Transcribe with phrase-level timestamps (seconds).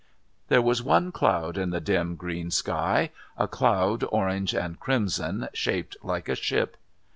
[0.47, 5.47] There was only one cloud in the dim green sky, a cloud orange and crimson,
[5.53, 6.75] shaped like a ship.